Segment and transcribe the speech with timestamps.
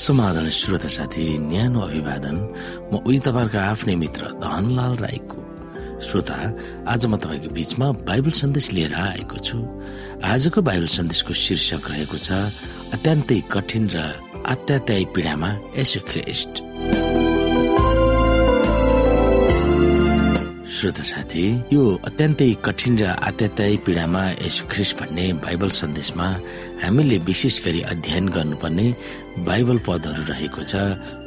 [0.00, 2.36] समाधान श्रोता साथी न्यानो अभिवादन।
[2.88, 5.38] म उही तपाईँहरूको आफ्नै मित्र धनलाल राईको।
[6.00, 6.36] श्रोता
[6.88, 9.60] आज म तपाईँको बीचमा बाइबल सन्देश लिएर आएको छु।
[10.24, 12.32] आजको बाइबल सन्देशको शीर्षक रहेको छ
[12.96, 13.96] अत्यन्तै कठिन र
[14.48, 16.00] अत्यात्यायी पीडामा यसो
[20.80, 21.44] श्रोता साथी
[21.76, 24.22] यो अत्यन्तै कठिन र आत्यात्यायी पीडामा
[24.72, 26.28] ख्रिस भन्ने बाइबल सन्देशमा
[26.82, 28.86] हामीले विशेष गरी अध्ययन गर्नुपर्ने
[29.44, 30.72] बाइबल पदहरू रहेको छ।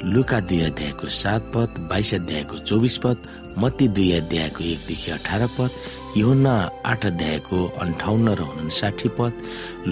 [0.09, 3.17] लुका दुई अध्यायको सात पद बाइस अध्यायको चौबिस पद
[3.61, 5.71] मत्ती दुई अध्यायको एकदेखि अठार पद
[6.17, 6.55] योना
[6.91, 9.33] आठ अध्यायको अन्ठाउन्न र उन्साठी पद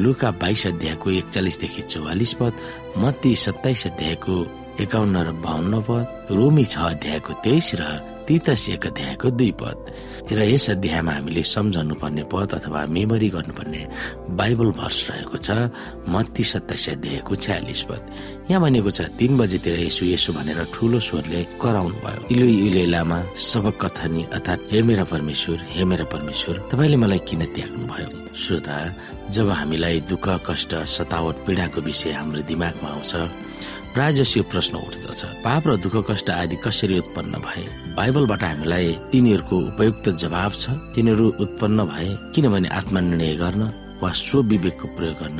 [0.01, 2.53] लुका बाइस अध्यायको एकचालिसदेखि चौवालिस पद
[2.97, 4.35] मत्ती सत्ताइस अध्यायको
[4.83, 9.77] एकाउन्न र बाहन्न पद रोमी छ अध्यायको तेइस र तितस एक अध्यायको दुई पद।
[10.31, 13.81] र यस अध्यायमा हामीले सम्झनु पर्ने पद अथवा मेमोरी गर्नुपर्ने
[14.39, 15.51] बाइबल भर्स रहेको छ
[16.07, 18.01] मत्ती सत्ताइस अध्यायको छ्यालिस पद।
[18.47, 23.19] यहाँ भनेको छ तीन बजेतिर यसो यसो भनेर ठुलो स्वरले कराउनु भयो इलो इले लामा
[23.51, 28.77] सबक कथनी अर्थात् हे मेरा परमेश्वर हे मेरा परमेश्वर तपाईँले मलाई किन त्याग्नु भयो श्रोता
[29.27, 33.11] जब हामीलाई दुःख कष्ट सतावट पीडाको विषय हाम्रो दिमागमा आउँछ
[33.93, 37.63] प्राय जसो यो प्रश्न उठ्दछ। पाप र दुःख कष्ट आदि कसरी उत्पन्न भए?
[37.95, 40.63] बाइबलबाट हामीलाई तिनीहरूको उपयुक्त जवाब छ।
[40.95, 43.61] तिनीहरू उत्पन्न भए किनभने आत्मनिर्णय गर्न
[43.99, 45.39] वा स्व विवेकको प्रयोग गर्न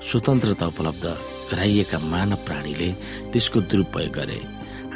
[0.00, 1.04] स्वतन्त्रता उपलब्ध
[1.52, 2.88] गराइएका मानव प्राणीले
[3.32, 4.38] त्यसको दुरुपयोग गरे।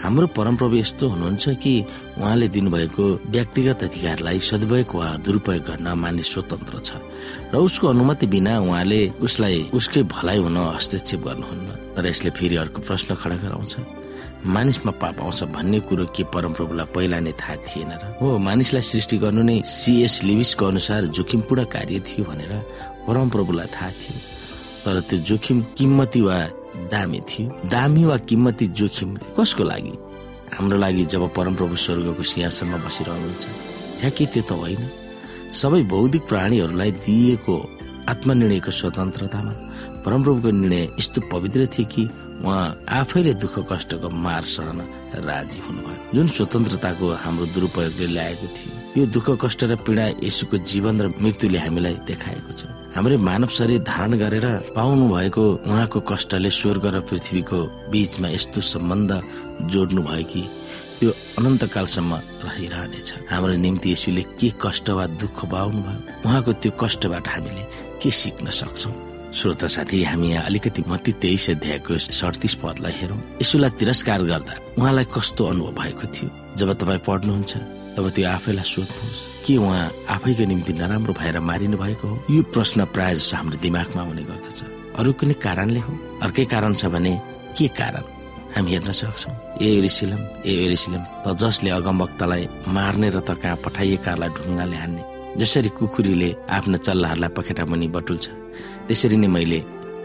[0.02, 1.74] हाम्रो परमप्रभु यस्तो हुनुहुन्छ कि
[2.18, 6.90] उहाँले दिनुभएको व्यक्तिगत अधिकारलाई सदुपयोग वा दुरुपयोग गर्न मानिस स्वतन्त्र छ
[7.52, 12.82] र उसको अनुमति बिना उहाँले उसलाई उसकै भलाइ हुन हस्तक्षेप गर्नुहुन्न। तर यसले फेरि अर्को
[12.82, 13.74] प्रश्न खडा गराउँछ।
[14.44, 18.02] मानिसमा पाप आउँछ भन्ने कुरो के परमप्रभुलाई पहिला नै थाहा थिएन र?
[18.20, 22.52] हो मानिसलाई सृष्टि गर्नु नै सिएस लिविसको अनुसार जोखिमपूर्ण कार्य थियो भनेर
[23.08, 24.16] परमप्रभुलाई थाहा थियो।
[24.84, 26.36] तर त्यो जोखिम किम्मती वा
[26.92, 29.94] दामी थियो। दामी वा किम्मती जोखिम कसको लागि?
[30.54, 33.44] हाम्रो लागि जब परमप्रभु स्वर्गको सिंहासनमा बसिरहनुहुन्छ
[34.00, 34.82] ठ्याक्कै त्यो त होइन।
[35.54, 37.54] सबै बौद्धिक प्राणीहरूलाई दिइएको
[38.12, 39.52] आत्मनिर्णयको स्वतन्त्रतामा
[40.04, 42.02] परमप्रभुको निर्णय यस्तो पवित्र थियो कि
[42.44, 42.66] उहाँ
[43.00, 44.78] आफैले दुःख कष्टको मार सहन
[45.24, 50.94] राजी हुनुभयो। जुन स्वतन्त्रताको हाम्रो दुरुपयोगले ल्याएको थियो यो दुःख कष्ट र पीडा यसुको जीवन
[51.00, 52.62] र मृत्युले हामीलाई देखाएको छ।
[52.94, 59.10] हाम्रो मानव शरीर धारण गरेर पाउनु भएको उहाँको कष्टले स्वर्ग र पृथ्वीको बीचमा यस्तो सम्बन्ध
[59.66, 60.42] जोड्नु भयो कि
[61.00, 62.14] त्यो अनन्तकालसम्म
[62.46, 66.00] रहिरहनेछ। हाम्रो निम्ति यसुले के कष्ट वा दुःख पाउनु भयो?
[66.22, 67.64] उहाँको त्यो कष्टबाट हामीले
[67.98, 68.94] के सिक्न सक्छौँ?
[69.34, 75.06] श्रोता साथी हामी यहाँ अलिकति मती तेइस अध्यायको सडतिस पदलाई हेरौँ। यसुलाई तिरस्कार गर्दा उहाँलाई
[75.10, 76.30] कस्तो अनुभव भएको थियो?
[76.56, 77.52] जब तपाईँ पढ्नुहुन्छ
[77.94, 79.84] तब त्यो आफैलाई सोध्नुहोस् के उहाँ
[80.14, 82.16] आफैको निम्ति नराम्रो भएर मारिनु भएको हो?
[82.30, 84.58] यो प्रश्न प्रायः जसो हाम्रो दिमागमा आउने गर्दछ।
[84.98, 85.92] अरू कुनै कारणले हो?
[86.26, 87.12] अर्कै कारण छ भने
[87.56, 88.04] के कारण?
[88.54, 92.42] हामी हेर्न सक्छौँ। ए एरिसिलम ए एरिसिलम त जसले अगमवक्तालाई
[92.74, 95.02] मार्ने र त कहाँ पठाइएकालाई ढुङ्गाले हान्ने।
[95.38, 98.26] जसरी कुखुरीले आफ्ना चल्लाहरूलाई पखेटा मुनि बटुल्छ
[98.86, 99.58] त्यसरी नै मैले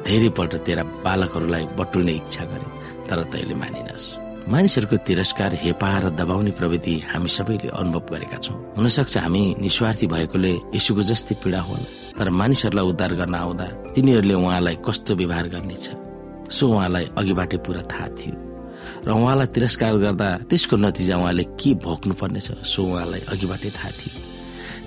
[0.05, 2.67] धेरैपल्ट तेरा बालकहरूलाई बटुल्ने इच्छा गरे
[3.09, 9.17] तर तैले मानिनस्। मानिसहरूको तिरस्कार हेपा र दबाउने प्रविधि हामी सबैले अनुभव गरेका छौँ। हुनसक्छ
[9.21, 15.15] हामी निस्वार्थी भएकोले यसुको जस्तै पीडा होला तर मानिसहरूलाई उद्धार गर्न आउँदा तिनीहरूले उहाँलाई कस्तो
[15.21, 15.85] व्यवहार गर्नेछ
[16.49, 18.33] सो उहाँलाई अघिबाटै पुरा थाहा थियो।
[19.05, 24.17] र उहाँलाई तिरस्कार गर्दा त्यसको नतिजा उहाँले के भोग्नु पर्नेछ सो उहाँलाई अघिबाटै थाहा थियो।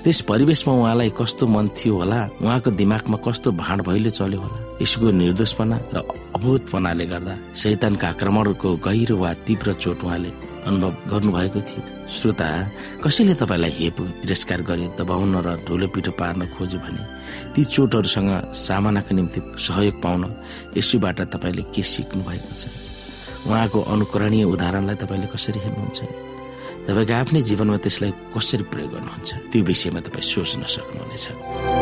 [0.02, 5.10] त्यस परिवेशमा उहाँलाई कस्तो मन थियो होला उहाँको दिमागमा कस्तो भाँड भइले चल्यो होला यसको
[5.22, 5.96] निर्दोषपना र
[6.36, 10.30] अभूतपनाले गर्दा शैतानका आक्रमणको गहिरो वा तीव्र चोट उहाँले
[10.66, 12.48] अनुभव गर्नुभएको थियो। श्रोता
[13.04, 17.02] कसैले तपाईँलाई हेप तिरस्कार गरे दबाउन र ढोलो पिठो पार्न खोज्यो भने
[17.54, 20.22] ती चोटहरूसँग सामनाको निम्ति सहयोग पाउन
[20.76, 22.66] यसुबाट तपाईँले के सिक्नु भएको छ?
[23.46, 26.00] उहाँको अनुकरणीय उदाहरणलाई तपाईँले कसरी हेर्नुहुन्छ?
[26.86, 29.30] तपाईँको आफ्नै जीवनमा त्यसलाई कसरी प्रयोग गर्नुहुन्छ?
[29.50, 31.81] त्यो विषयमा तपाईँ सोच्न सक्नुहुनेछ।